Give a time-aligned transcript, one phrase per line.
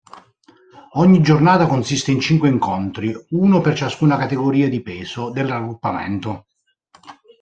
[0.93, 6.47] Ogni giornata consiste in cinque incontri, uno per ciascuna categoria di peso del raggruppamento.